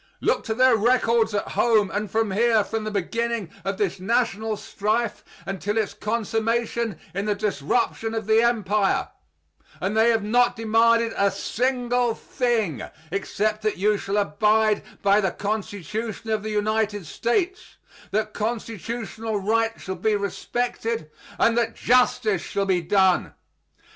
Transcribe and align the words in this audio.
Look 0.19 0.43
to 0.45 0.55
their 0.55 0.75
records 0.75 1.35
at 1.35 1.49
home 1.49 1.91
and 1.91 2.09
here 2.33 2.63
from 2.63 2.85
the 2.85 2.89
beginning 2.89 3.51
of 3.63 3.77
this 3.77 3.99
national 3.99 4.57
strife 4.57 5.23
until 5.45 5.77
its 5.77 5.93
consummation 5.93 6.99
in 7.13 7.25
the 7.25 7.35
disruption 7.35 8.15
of 8.15 8.25
the 8.25 8.41
empire, 8.41 9.09
and 9.79 9.95
they 9.95 10.09
have 10.09 10.23
not 10.23 10.55
demanded 10.55 11.13
a 11.15 11.29
single 11.29 12.15
thing 12.15 12.81
except 13.11 13.61
that 13.61 13.77
you 13.77 13.95
shall 13.99 14.17
abide 14.17 14.81
by 15.03 15.21
the 15.21 15.29
Constitution 15.29 16.31
of 16.31 16.41
the 16.41 16.49
United 16.49 17.05
States; 17.05 17.77
that 18.09 18.33
constitutional 18.33 19.39
rights 19.39 19.83
shall 19.83 19.93
be 19.93 20.15
respected, 20.15 21.11
and 21.37 21.55
that 21.59 21.75
justice 21.75 22.41
shall 22.41 22.65
be 22.65 22.81
done. 22.81 23.35